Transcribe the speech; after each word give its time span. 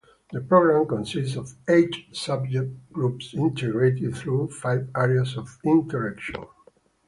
The 0.31 0.41
program 0.41 0.87
consists 0.87 1.35
of 1.35 1.53
eight 1.67 1.95
subject 2.11 2.91
groups 2.91 3.35
integrated 3.35 4.15
through 4.15 4.47
five 4.47 4.89
areas 4.95 5.37
of 5.37 5.59
interaction. 5.63 6.43